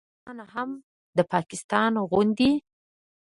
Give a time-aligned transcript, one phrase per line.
[0.09, 0.69] افغانستان هم
[1.17, 2.51] د پاکستان غوندې